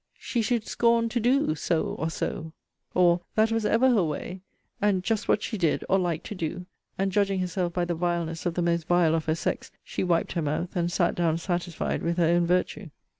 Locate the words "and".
4.81-5.03, 6.97-7.11, 10.75-10.91